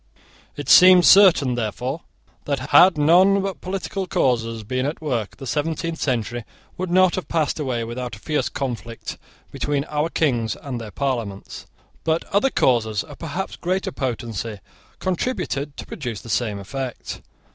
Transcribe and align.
It 0.57 0.67
seems 0.67 1.05
certain, 1.07 1.53
therefore, 1.53 2.01
that, 2.45 2.69
had 2.71 2.97
none 2.97 3.43
but 3.43 3.61
political 3.61 4.07
causes 4.07 4.63
been 4.63 4.87
at 4.87 4.99
work, 4.99 5.37
the 5.37 5.45
seventeenth 5.45 5.99
century 6.01 6.43
would 6.75 6.89
not 6.89 7.13
have 7.13 7.27
passed 7.27 7.59
away 7.59 7.83
without 7.83 8.15
a 8.15 8.19
fierce 8.19 8.49
conflict 8.49 9.19
between 9.51 9.83
our 9.83 10.09
Kings 10.09 10.55
and 10.55 10.81
their 10.81 10.89
Parliaments. 10.89 11.67
But 12.03 12.23
other 12.33 12.49
causes 12.49 13.03
of 13.03 13.19
perhaps 13.19 13.55
greater 13.55 13.91
potency 13.91 14.59
contributed 14.97 15.77
to 15.77 15.85
produce 15.85 16.21
the 16.21 16.29
same 16.29 16.57
effect. 16.57 17.21